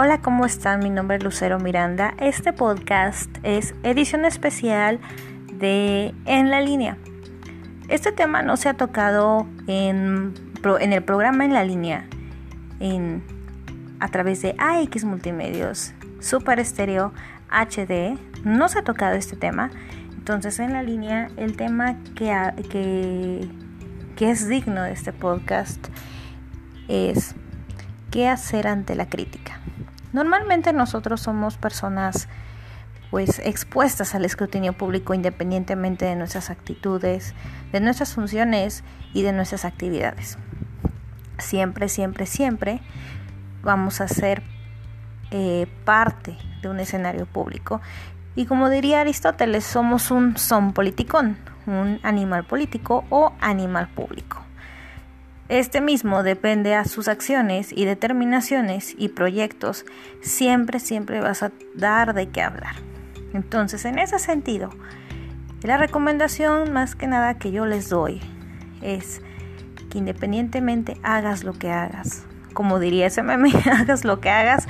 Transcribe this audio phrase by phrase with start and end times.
[0.00, 0.78] Hola, ¿cómo están?
[0.78, 2.14] Mi nombre es Lucero Miranda.
[2.20, 5.00] Este podcast es edición especial
[5.52, 6.96] de En la línea.
[7.88, 10.34] Este tema no se ha tocado en,
[10.78, 12.04] en el programa En la línea
[12.78, 13.24] en,
[13.98, 17.12] a través de AX Multimedios, Super Estéreo
[17.50, 18.16] HD.
[18.44, 19.72] No se ha tocado este tema.
[20.16, 22.32] Entonces, en la línea, el tema que,
[22.70, 23.48] que,
[24.14, 25.88] que es digno de este podcast
[26.86, 27.34] es
[28.12, 29.58] qué hacer ante la crítica.
[30.12, 32.28] Normalmente nosotros somos personas
[33.10, 37.34] pues expuestas al escrutinio público independientemente de nuestras actitudes,
[37.72, 38.84] de nuestras funciones
[39.14, 40.38] y de nuestras actividades.
[41.38, 42.80] Siempre, siempre, siempre
[43.62, 44.42] vamos a ser
[45.30, 47.80] eh, parte de un escenario público.
[48.34, 54.47] Y como diría Aristóteles, somos un son politicón, un animal político o animal público.
[55.48, 59.86] Este mismo depende a sus acciones y determinaciones y proyectos,
[60.20, 62.76] siempre, siempre vas a dar de qué hablar.
[63.32, 64.70] Entonces, en ese sentido,
[65.62, 68.20] la recomendación más que nada que yo les doy
[68.82, 69.22] es
[69.90, 74.68] que independientemente hagas lo que hagas, como diría ese meme, hagas lo que hagas,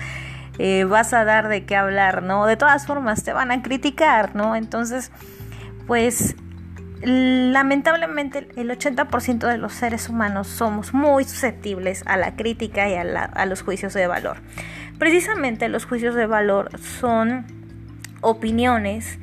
[0.58, 2.46] eh, vas a dar de qué hablar, ¿no?
[2.46, 4.54] De todas formas te van a criticar, ¿no?
[4.54, 5.10] Entonces,
[5.88, 6.36] pues
[7.02, 13.46] lamentablemente el 80% de los seres humanos somos muy susceptibles a la crítica y a,
[13.46, 14.38] los juicios de valor.
[14.98, 17.46] Precisamente los juicios de valor son
[18.20, 19.18] opiniones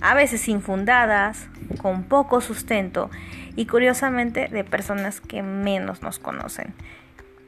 [0.00, 1.48] a veces infundadas,
[1.78, 3.10] con poco sustento
[3.56, 6.74] y curiosamente de personas que menos nos conocen.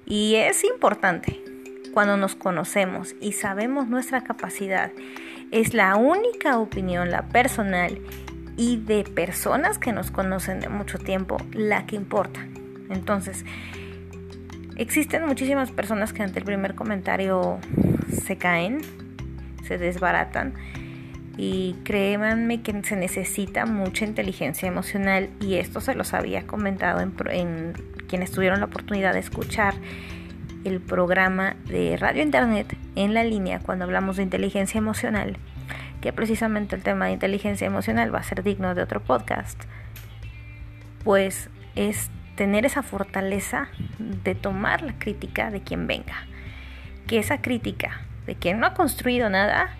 [0.06, 1.42] Y es importante
[1.92, 4.90] cuando nos conocemos y sabemos nuestra capacidad.
[5.50, 8.00] Es la única opinión, la personal
[8.56, 12.40] y de personas que nos conocen de mucho tiempo la que importa.
[12.88, 13.44] Entonces,
[14.76, 17.58] existen muchísimas personas que ante el primer comentario
[18.10, 18.80] se caen,
[19.66, 20.54] se desbaratan
[21.36, 27.12] y créanme que se necesita mucha inteligencia emocional y esto se los había comentado en,
[27.30, 27.72] en
[28.08, 29.74] quienes tuvieron la oportunidad de escuchar
[30.64, 35.36] el programa de radio internet en la línea cuando hablamos de inteligencia emocional
[36.00, 39.62] que precisamente el tema de inteligencia emocional va a ser digno de otro podcast,
[41.04, 43.68] pues es tener esa fortaleza
[43.98, 46.26] de tomar la crítica de quien venga.
[47.06, 49.70] Que esa crítica de quien no ha construido nada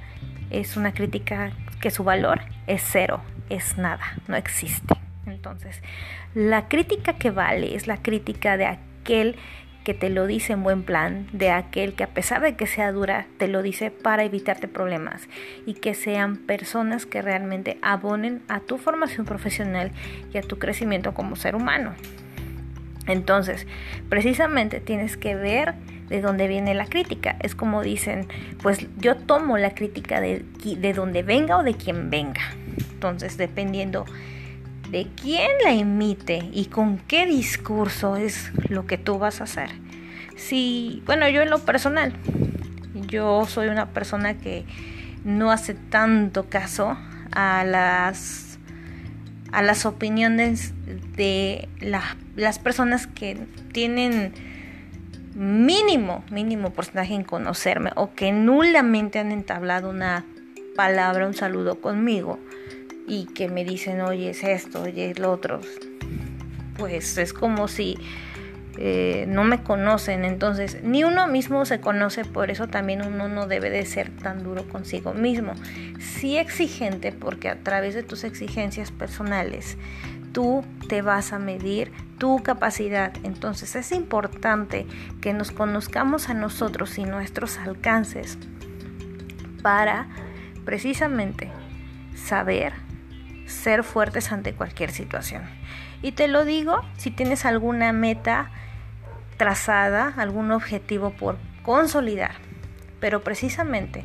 [0.51, 4.95] es una crítica que su valor es cero, es nada, no existe.
[5.27, 5.83] Entonces,
[6.35, 9.37] la crítica que vale es la crítica de aquel
[9.87, 12.91] que te lo dice en buen plan, de aquel que a pesar de que sea
[12.91, 15.29] dura, te lo dice para evitarte problemas
[15.65, 19.93] y que sean personas que realmente abonen a tu formación profesional
[20.35, 21.95] y a tu crecimiento como ser humano.
[23.07, 23.69] Entonces,
[24.09, 25.75] precisamente tienes que ver
[26.09, 27.37] de dónde viene la crítica.
[27.39, 28.27] Es como dicen,
[28.65, 32.43] pues yo tomo la crítica de, de donde venga o de quien venga.
[32.93, 34.05] Entonces, dependiendo
[34.91, 39.71] de quién la emite y con qué discurso es lo que tú vas a hacer.
[40.37, 42.13] Si, bueno, yo en lo personal,
[43.09, 44.65] yo soy una persona que
[45.25, 46.97] no hace tanto caso
[47.33, 48.59] a las
[49.53, 50.75] a las opiniones
[51.17, 53.39] de las personas que
[53.73, 54.35] tienen
[55.35, 60.25] mínimo, mínimo porcentaje en conocerme o que nulamente han entablado una
[60.75, 62.39] palabra, un saludo conmigo
[63.07, 65.61] y que me dicen, oye, es esto, oye, es lo otro,
[66.77, 67.99] pues es como si
[68.79, 70.25] eh, no me conocen.
[70.25, 74.43] Entonces, ni uno mismo se conoce, por eso también uno no debe de ser tan
[74.43, 75.53] duro consigo mismo.
[75.99, 79.79] Sí exigente, porque a través de tus exigencias personales,
[80.33, 83.13] tú te vas a medir tu capacidad.
[83.23, 84.87] Entonces, es importante
[85.21, 88.39] que nos conozcamos a nosotros y nuestros alcances
[89.63, 90.09] para
[90.65, 91.51] precisamente
[92.15, 92.86] saber
[93.47, 95.43] ser fuertes ante cualquier situación.
[96.03, 98.51] Y te lo digo, si tienes alguna meta
[99.37, 102.33] trazada, algún objetivo por consolidar,
[103.01, 104.05] pero precisamente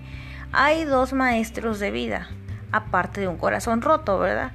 [0.51, 2.29] hay dos maestros de vida,
[2.71, 4.51] aparte de un corazón roto, ¿verdad?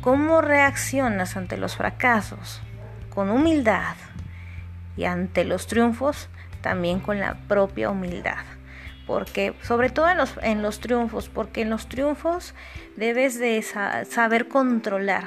[0.00, 2.62] ¿Cómo reaccionas ante los fracasos?
[3.10, 3.96] Con humildad
[4.96, 6.28] y ante los triunfos
[6.62, 8.44] también con la propia humildad
[9.10, 12.54] porque sobre todo en los, en los triunfos, porque en los triunfos
[12.94, 15.24] debes de saber controlar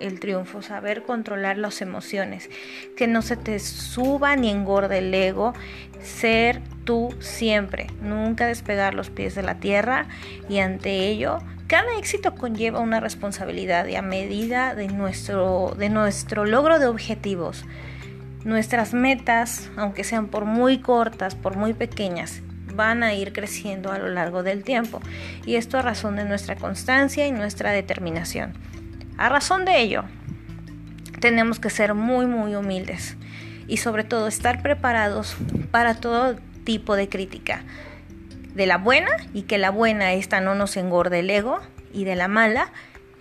[0.00, 2.50] el triunfo, saber controlar las emociones,
[2.94, 5.54] que no se te suba ni engorde el ego,
[6.02, 10.08] ser tú siempre, nunca despegar los pies de la tierra
[10.50, 11.38] y ante ello
[11.68, 17.64] cada éxito conlleva una responsabilidad y a medida de nuestro, de nuestro logro de objetivos,
[18.44, 22.42] nuestras metas, aunque sean por muy cortas, por muy pequeñas,
[22.74, 25.00] van a ir creciendo a lo largo del tiempo.
[25.46, 28.54] Y esto a razón de nuestra constancia y nuestra determinación.
[29.18, 30.04] A razón de ello,
[31.20, 33.16] tenemos que ser muy, muy humildes
[33.68, 35.36] y sobre todo estar preparados
[35.70, 37.62] para todo tipo de crítica.
[38.54, 41.60] De la buena y que la buena esta no nos engorde el ego
[41.92, 42.70] y de la mala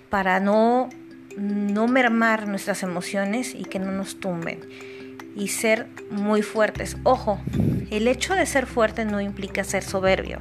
[0.10, 0.90] para no,
[1.38, 4.60] no mermar nuestras emociones y que no nos tumben
[5.36, 6.98] y ser muy fuertes.
[7.04, 7.40] Ojo,
[7.90, 10.40] el hecho de ser fuerte no implica ser soberbio.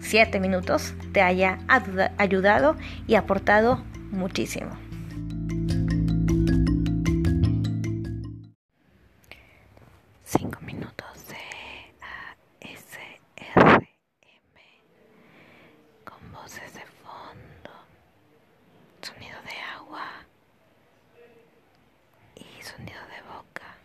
[0.00, 1.58] 7 minutos te haya
[2.18, 2.76] ayudado
[3.06, 4.70] y aportado muchísimo.
[10.24, 13.86] Cinco minutos de ASRM
[16.04, 17.70] con voces de fondo,
[19.02, 20.04] sonido de agua
[22.34, 23.76] y sonido de boca.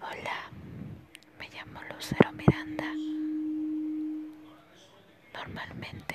[0.00, 0.50] Hola,
[1.38, 2.84] me llamo Lucero Miranda.
[5.58, 6.14] Normalmente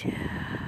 [0.00, 0.59] Chill.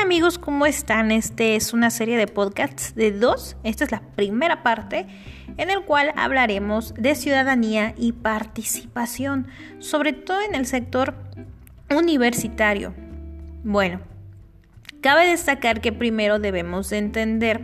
[0.00, 1.12] Hola amigos, ¿cómo están?
[1.12, 3.58] Este es una serie de podcasts de dos.
[3.64, 5.06] Esta es la primera parte
[5.58, 11.14] en el cual hablaremos de ciudadanía y participación, sobre todo en el sector
[11.94, 12.94] universitario.
[13.62, 14.00] Bueno,
[15.02, 17.60] cabe destacar que primero debemos de entender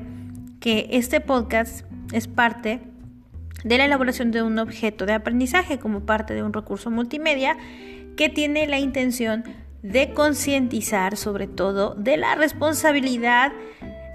[0.61, 2.83] que este podcast es parte
[3.65, 7.57] de la elaboración de un objeto de aprendizaje como parte de un recurso multimedia
[8.15, 9.66] que tiene la intención de
[10.15, 13.53] concientizar sobre todo de la responsabilidad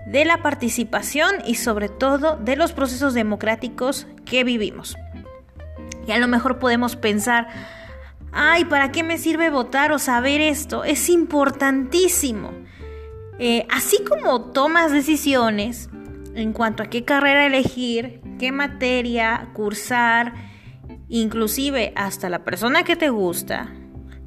[0.06, 4.98] de la participación y sobre todo de los procesos democráticos que vivimos.
[6.08, 7.48] Y a lo mejor podemos pensar,
[8.32, 10.84] ay, ¿para qué me sirve votar o saber esto?
[10.84, 12.52] Es importantísimo.
[13.40, 15.90] Eh, así como tomas decisiones
[16.36, 20.34] en cuanto a qué carrera elegir, qué materia cursar,
[21.10, 23.74] inclusive hasta la persona que te gusta,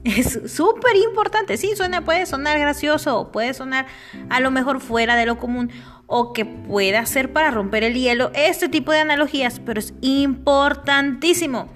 [0.04, 1.56] es súper importante.
[1.56, 3.86] Sí, suena, puede sonar gracioso puede sonar
[4.28, 5.72] a lo mejor fuera de lo común
[6.06, 8.30] o que pueda ser para romper el hielo.
[8.34, 11.68] Este tipo de analogías, pero es importantísimo.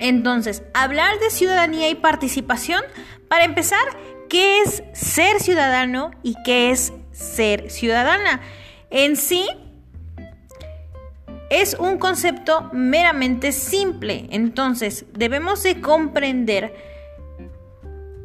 [0.00, 2.82] Entonces, hablar de ciudadanía y participación,
[3.28, 3.80] para empezar,
[4.28, 8.40] ¿qué es ser ciudadano y qué es ser ciudadana?
[8.90, 9.46] En sí,
[11.50, 14.26] es un concepto meramente simple.
[14.30, 16.74] Entonces, debemos de comprender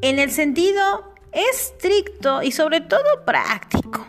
[0.04, 4.06] en el sentido estricto y sobre todo práctico.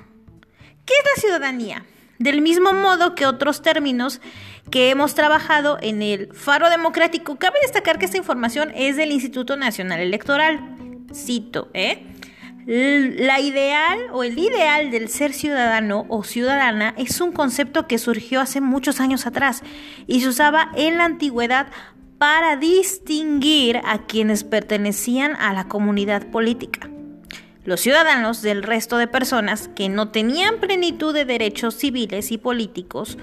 [0.84, 1.86] ¿Qué es la ciudadanía?
[2.18, 4.20] Del mismo modo que otros términos
[4.72, 9.56] que hemos trabajado en el Faro Democrático, cabe destacar que esta información es del Instituto
[9.56, 10.60] Nacional Electoral.
[11.14, 12.04] Cito, ¿eh?
[12.66, 18.40] La ideal o el ideal del ser ciudadano o ciudadana es un concepto que surgió
[18.40, 19.62] hace muchos años atrás
[20.08, 21.68] y se usaba en la antigüedad
[22.18, 26.88] para distinguir a quienes pertenecían a la comunidad política.
[27.64, 33.18] Los ciudadanos del resto de personas que no tenían plenitud de derechos civiles y políticos,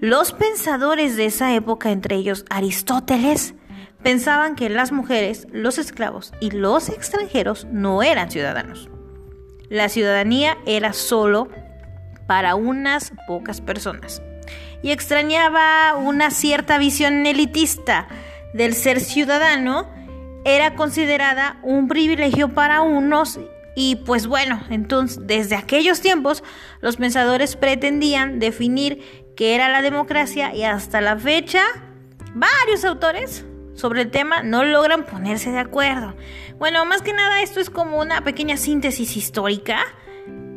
[0.00, 3.54] los pensadores de esa época, entre ellos Aristóteles,
[4.02, 8.88] pensaban que las mujeres, los esclavos y los extranjeros no eran ciudadanos.
[9.68, 11.48] La ciudadanía era solo
[12.26, 14.22] para unas pocas personas
[14.82, 18.08] y extrañaba una cierta visión elitista
[18.56, 19.88] del ser ciudadano
[20.44, 23.40] era considerada un privilegio para unos
[23.74, 26.42] y pues bueno, entonces desde aquellos tiempos
[26.80, 31.62] los pensadores pretendían definir qué era la democracia y hasta la fecha
[32.34, 33.44] varios autores
[33.74, 36.16] sobre el tema no logran ponerse de acuerdo.
[36.58, 39.80] Bueno, más que nada esto es como una pequeña síntesis histórica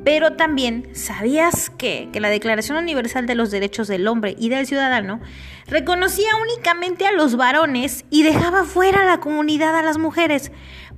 [0.03, 4.65] pero también, ¿sabías que, que la Declaración Universal de los Derechos del Hombre y del
[4.65, 5.19] Ciudadano
[5.67, 10.51] reconocía únicamente a los varones y dejaba fuera a la comunidad a las mujeres?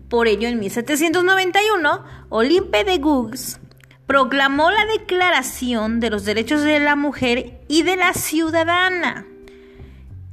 [0.10, 3.60] Por ello, en 1791, Olympe de Gouges
[4.06, 9.26] proclamó la Declaración de los Derechos de la Mujer y de la Ciudadana.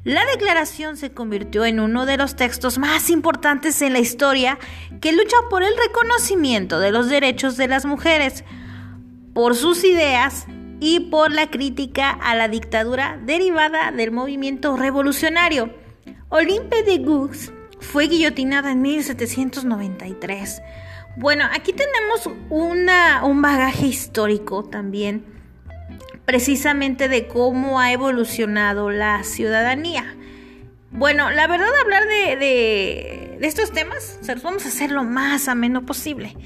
[0.05, 4.59] La declaración se convirtió en uno de los textos más importantes en la historia
[5.01, 8.45] que lucha por el reconocimiento de los derechos de las mujeres,
[9.35, 10.47] por sus ideas
[10.79, 15.75] y por la crítica a la dictadura derivada del movimiento revolucionario.
[16.29, 20.63] Olympe de Gouges fue guillotinada en 1793.
[21.17, 25.38] Bueno, aquí tenemos una, un bagaje histórico también
[26.29, 30.15] precisamente de cómo ha evolucionado la ciudadanía.
[30.91, 36.37] Bueno, la verdad hablar de, estos temas, vamos a hacer lo más ameno posible.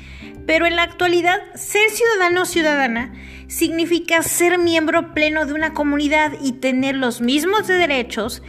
[0.47, 3.12] Pero en la actualidad, ser ciudadano o ciudadana
[3.49, 8.41] significa ser miembro pleno de una comunidad y tener los mismos derechos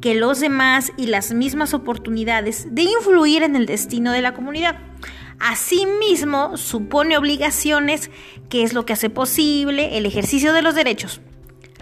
[0.00, 4.76] que los demás y las mismas oportunidades de influir en el destino de la comunidad.
[5.40, 8.10] Asimismo, supone obligaciones,
[8.48, 11.20] que es lo que hace posible el ejercicio de los derechos.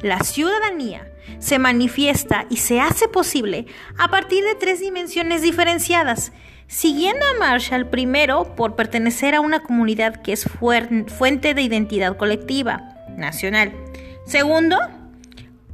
[0.00, 3.66] La ciudadanía se manifiesta y se hace posible
[3.98, 6.32] a partir de tres dimensiones diferenciadas,
[6.68, 12.94] siguiendo a Marshall primero por pertenecer a una comunidad que es fuente de identidad colectiva,
[13.16, 13.72] nacional.
[14.24, 14.78] Segundo,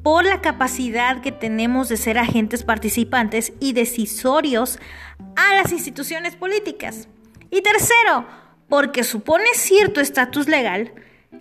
[0.03, 4.79] por la capacidad que tenemos de ser agentes participantes y decisorios
[5.37, 7.09] a las instituciones políticas.
[7.55, 8.27] Y tercero,
[8.69, 10.93] porque supone cierto estatus legal,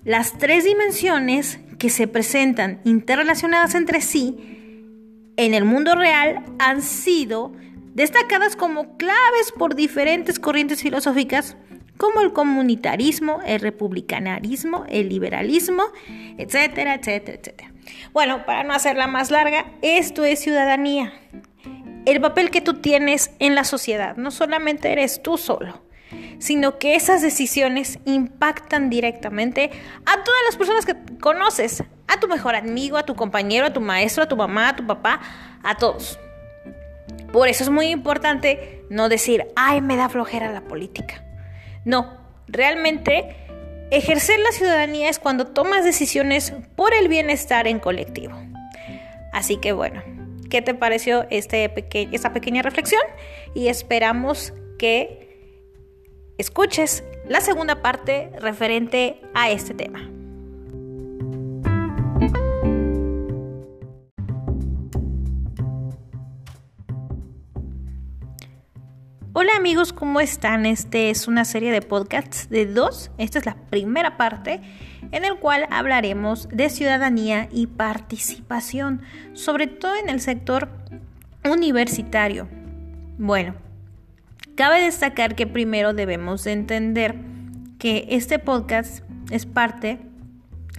[0.03, 4.37] las tres dimensiones que se presentan interrelacionadas entre sí
[5.37, 7.51] en el mundo real han sido
[7.95, 11.57] destacadas como claves por diferentes corrientes filosóficas
[11.97, 15.81] como el comunitarismo, el republicanarismo, el liberalismo,
[16.37, 17.73] etcétera, etcétera, etcétera.
[18.11, 21.11] Bueno, para no hacerla más larga, esto es ciudadanía.
[22.05, 25.82] El papel que tú tienes en la sociedad, no solamente eres tú solo,
[26.39, 29.71] sino que esas decisiones impactan directamente
[30.05, 33.81] a todas las personas que conoces, a tu mejor amigo, a tu compañero, a tu
[33.81, 35.21] maestro, a tu mamá, a tu papá,
[35.63, 36.19] a todos.
[37.31, 41.23] Por eso es muy importante no decir, ay, me da flojera la política.
[41.85, 42.17] No,
[42.47, 43.35] realmente
[43.91, 48.35] ejercer la ciudadanía es cuando tomas decisiones por el bienestar en colectivo.
[49.31, 50.03] Así que bueno,
[50.49, 51.73] ¿qué te pareció este
[52.11, 53.01] esta pequeña reflexión?
[53.55, 55.32] Y esperamos que
[56.37, 60.09] escuches la segunda parte referente a este tema.
[69.35, 70.65] Hola amigos, ¿cómo están?
[70.65, 73.11] Este es una serie de podcasts de dos.
[73.17, 74.61] Esta es la primera parte
[75.11, 79.01] en el cual hablaremos de ciudadanía y participación,
[79.33, 80.69] sobre todo en el sector
[81.43, 82.47] universitario.
[83.17, 83.55] Bueno,
[84.55, 87.15] cabe destacar que primero debemos de entender
[87.79, 89.99] que este podcast es parte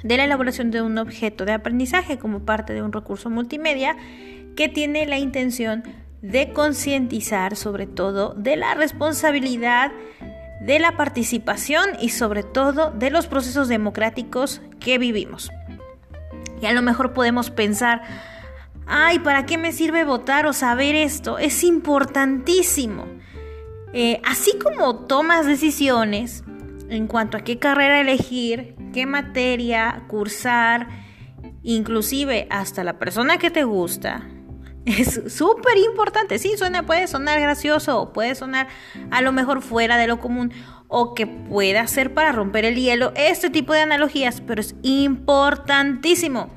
[0.03, 3.97] de la elaboración de un objeto de aprendizaje como parte de un recurso multimedia
[4.57, 5.83] que tiene la intención
[6.23, 9.93] de concientizar sobre todo de la responsabilidad
[10.61, 15.51] de la participación y sobre todo de los procesos democráticos que vivimos.
[16.63, 18.03] Y a lo mejor podemos pensar,
[18.87, 21.39] ay, ¿para qué me sirve votar o saber esto?
[21.39, 23.05] Es importantísimo.
[23.97, 26.43] Eh, así como tomas decisiones
[26.89, 30.89] en cuanto a qué carrera elegir, qué materia cursar,
[31.63, 34.29] inclusive hasta la persona que te gusta,
[34.85, 36.41] es súper importante.
[36.41, 38.67] Sí, suena, puede sonar gracioso puede sonar
[39.13, 40.53] a lo mejor fuera de lo común
[40.89, 43.13] o que pueda ser para romper el hielo.
[43.15, 46.51] Este tipo de analogías, pero es importantísimo.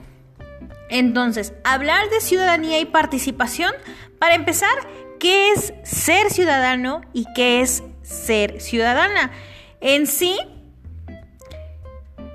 [0.89, 3.73] Entonces, hablar de ciudadanía y participación,
[4.19, 4.71] para empezar,
[5.19, 9.31] ¿qué es ser ciudadano y qué es ser ciudadana?
[9.81, 10.37] En sí,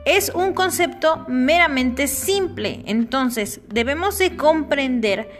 [0.05, 2.83] es un concepto meramente simple.
[2.87, 5.31] Entonces, debemos de comprender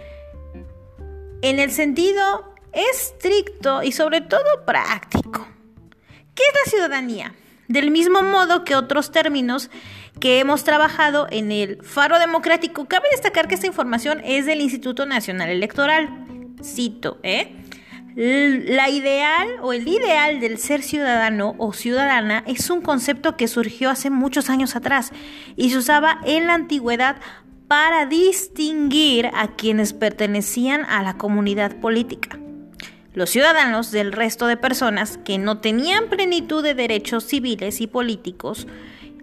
[1.43, 5.47] en el sentido estricto y sobre todo práctico.
[6.35, 7.35] ¿Qué es la ciudadanía?
[7.69, 9.71] Del mismo modo que otros términos
[10.21, 15.07] que hemos trabajado en el Faro Democrático, cabe destacar que esta información es del Instituto
[15.07, 16.32] Nacional Electoral.
[16.63, 17.57] Cito, ¿eh?
[18.15, 23.89] La ideal o el ideal del ser ciudadano o ciudadana es un concepto que surgió
[23.89, 25.13] hace muchos años atrás
[25.57, 27.17] y se usaba en la antigüedad
[27.69, 32.39] para distinguir a quienes pertenecían a la comunidad política.
[33.15, 38.67] Los ciudadanos del resto de personas que no tenían plenitud de derechos civiles y políticos,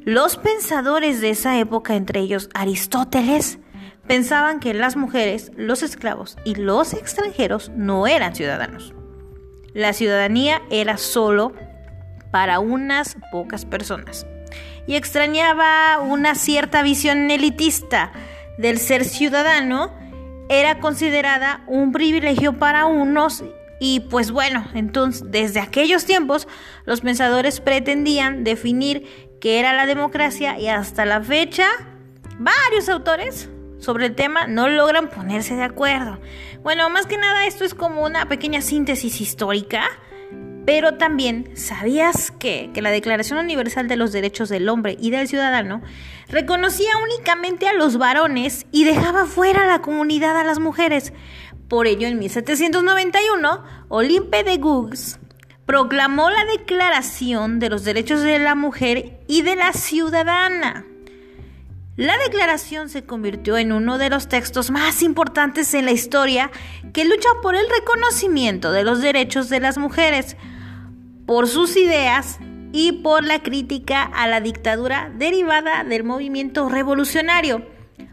[0.04, 3.60] los pensadores de esa época, entre ellos Aristóteles,
[4.09, 8.95] pensaban que las mujeres, los esclavos y los extranjeros no eran ciudadanos.
[9.75, 11.53] La ciudadanía era solo
[12.31, 14.25] para unas pocas personas
[14.87, 18.11] y extrañaba una cierta visión elitista
[18.57, 19.95] del ser ciudadano
[20.49, 23.43] era considerada un privilegio para unos
[23.79, 26.47] y pues bueno, entonces desde aquellos tiempos
[26.83, 31.67] los pensadores pretendían definir qué era la democracia y hasta la fecha
[32.39, 36.19] varios autores sobre el tema no logran ponerse de acuerdo.
[36.61, 39.89] Bueno, más que nada esto es como una pequeña síntesis histórica
[40.69, 45.27] pero también, ¿sabías que, que la Declaración Universal de los Derechos del Hombre y del
[45.27, 45.81] Ciudadano
[46.27, 51.11] reconocía únicamente a los varones y dejaba fuera a la comunidad a las mujeres?
[51.67, 55.19] Por ello, en 1791, Olympe de Gouges
[55.65, 60.85] proclamó la Declaración de los Derechos de la Mujer y de la Ciudadana.
[61.99, 66.49] La declaración se convirtió en uno de los textos más importantes en la historia
[66.93, 70.38] que lucha por el reconocimiento de los derechos de las mujeres,
[71.25, 72.39] por sus ideas
[72.71, 77.67] y por la crítica a la dictadura derivada del movimiento revolucionario.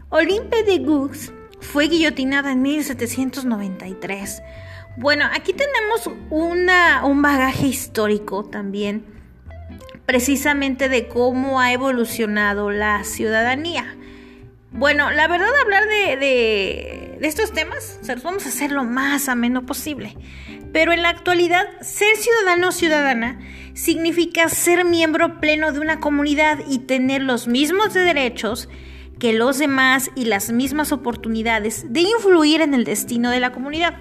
[0.09, 4.41] Olympe de Gouges fue guillotinada en 1793.
[4.97, 9.16] Bueno, aquí tenemos una, un bagaje histórico también,
[10.07, 13.97] precisamente de cómo ha evolucionado la ciudadanía.
[14.71, 19.65] Bueno, la verdad, hablar de, de, estos temas, o vamos a hacer lo más ameno
[19.65, 20.15] posible.
[20.71, 23.39] Pero en la actualidad, ser ciudadano o ciudadana
[23.73, 28.69] significa ser miembro pleno de una comunidad y tener los mismos derechos
[29.19, 33.95] que los demás y las mismas oportunidades de influir en el destino de la comunidad.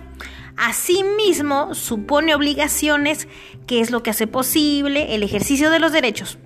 [0.56, 3.28] Asimismo, supone obligaciones,
[3.66, 6.38] que es lo que hace posible el ejercicio de los derechos.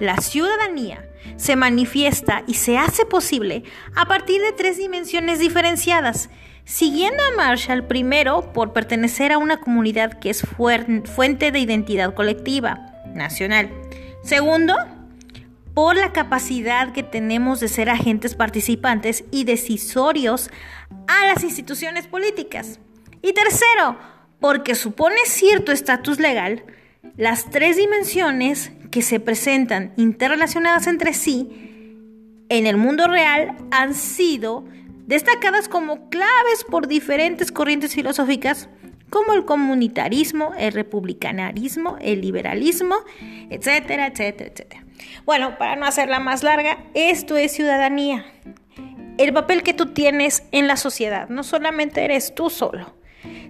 [0.00, 3.62] La ciudadanía se manifiesta y se hace posible
[3.94, 6.30] a partir de tres dimensiones diferenciadas,
[6.64, 12.92] siguiendo a Marshall primero por pertenecer a una comunidad que es fuente de identidad colectiva,
[13.14, 13.70] nacional.
[14.22, 14.74] Segundo,
[15.74, 20.50] por la capacidad que tenemos de ser agentes participantes y decisorios
[21.06, 22.78] a las instituciones políticas.
[23.24, 23.96] Y tercero,
[24.38, 26.62] porque supone cierto estatus legal,
[27.16, 31.48] las tres dimensiones que se presentan interrelacionadas entre sí
[32.50, 34.66] en el mundo real han sido
[35.06, 38.68] destacadas como claves por diferentes corrientes filosóficas
[39.08, 42.96] como el comunitarismo, el republicanarismo, el liberalismo,
[43.48, 44.84] etcétera, etcétera, etcétera.
[45.24, 48.26] Bueno, para no hacerla más larga, esto es ciudadanía.
[49.16, 52.94] El papel que tú tienes en la sociedad, no solamente eres tú solo,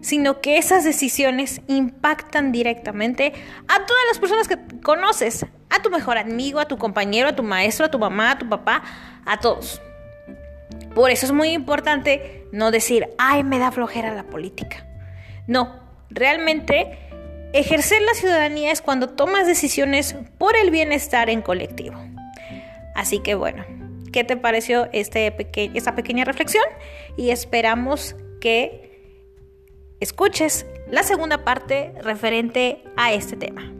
[0.04, 3.32] sino que esas decisiones impactan directamente
[3.68, 7.42] a todas las personas que conoces, a tu mejor amigo, a tu compañero, a tu
[7.42, 8.82] maestro, a tu mamá, a tu papá,
[9.24, 9.80] a todos.
[10.94, 14.86] Por eso es muy importante no decir, ay, me da flojera la política.
[15.46, 16.98] No, realmente
[17.54, 21.96] ejercer la ciudadanía es cuando tomas decisiones por el bienestar en colectivo.
[22.94, 23.64] Así que bueno,
[24.12, 25.34] ¿qué te pareció este
[25.74, 26.64] esta pequeña reflexión?
[27.16, 28.93] Y esperamos que
[30.04, 33.72] escuches la segunda parte referente a este tema.